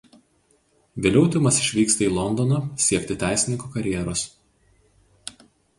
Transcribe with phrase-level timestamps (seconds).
[1.05, 4.29] Vėliau Timas išvyksta į Londoną siekti teisininko karjeros.